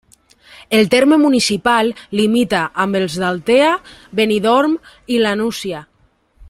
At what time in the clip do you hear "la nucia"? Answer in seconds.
5.27-5.89